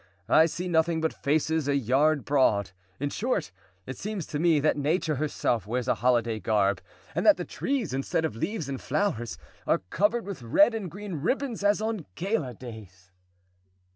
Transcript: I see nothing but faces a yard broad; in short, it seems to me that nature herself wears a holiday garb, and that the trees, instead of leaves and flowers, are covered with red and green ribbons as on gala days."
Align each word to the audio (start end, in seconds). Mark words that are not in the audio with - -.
I 0.27 0.47
see 0.47 0.67
nothing 0.67 0.99
but 0.99 1.13
faces 1.13 1.67
a 1.67 1.75
yard 1.75 2.25
broad; 2.25 2.71
in 2.99 3.11
short, 3.11 3.51
it 3.85 3.97
seems 3.99 4.25
to 4.25 4.39
me 4.39 4.59
that 4.59 4.75
nature 4.75 5.17
herself 5.17 5.67
wears 5.67 5.87
a 5.87 5.93
holiday 5.93 6.39
garb, 6.39 6.81
and 7.13 7.23
that 7.23 7.37
the 7.37 7.45
trees, 7.45 7.93
instead 7.93 8.25
of 8.25 8.35
leaves 8.35 8.67
and 8.67 8.81
flowers, 8.81 9.37
are 9.67 9.83
covered 9.91 10.25
with 10.25 10.41
red 10.41 10.73
and 10.73 10.89
green 10.89 11.21
ribbons 11.21 11.63
as 11.63 11.83
on 11.83 12.07
gala 12.15 12.55
days." 12.55 13.11